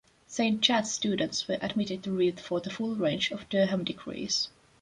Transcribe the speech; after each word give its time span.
Saint 0.25 0.63
Chad's 0.63 0.89
students 0.91 1.47
were 1.47 1.59
admitted 1.61 2.01
to 2.01 2.11
read 2.11 2.39
for 2.39 2.59
the 2.59 2.71
full 2.71 2.95
range 2.95 3.29
of 3.29 3.47
Durham 3.49 3.83
degrees. 3.83 4.49